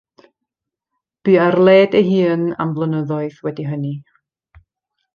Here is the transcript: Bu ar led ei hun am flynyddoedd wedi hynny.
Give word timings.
Bu 1.25 1.33
ar 1.45 1.57
led 1.69 1.91
ei 2.01 2.07
hun 2.09 2.43
am 2.65 2.73
flynyddoedd 2.81 3.37
wedi 3.45 3.71
hynny. 3.75 3.95